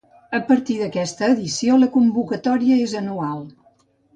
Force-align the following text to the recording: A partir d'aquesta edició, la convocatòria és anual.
A 0.35 0.37
partir 0.45 0.77
d'aquesta 0.79 1.29
edició, 1.35 1.77
la 1.83 1.91
convocatòria 1.99 2.81
és 2.89 2.99
anual. 3.03 3.41